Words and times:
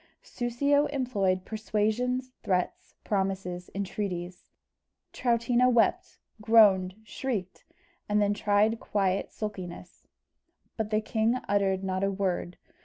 Soussio 0.23 0.87
employed 0.87 1.45
persuasions, 1.45 2.31
threats, 2.41 2.95
promises, 3.03 3.69
entreaties. 3.75 4.49
Troutina 5.13 5.69
wept, 5.71 6.17
groaned, 6.41 6.95
shrieked, 7.03 7.65
and 8.09 8.19
then 8.19 8.33
tried 8.33 8.79
quiet 8.79 9.31
sulkiness; 9.31 10.07
but 10.75 10.89
the 10.89 11.01
king 11.01 11.35
uttered 11.47 11.83
not 11.83 12.03
a 12.03 12.09
word. 12.09 12.57